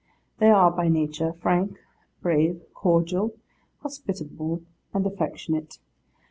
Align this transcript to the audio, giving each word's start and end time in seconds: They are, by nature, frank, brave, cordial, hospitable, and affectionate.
They 0.39 0.49
are, 0.49 0.71
by 0.71 0.87
nature, 0.87 1.31
frank, 1.33 1.77
brave, 2.23 2.59
cordial, 2.73 3.35
hospitable, 3.83 4.63
and 4.95 5.05
affectionate. 5.05 5.77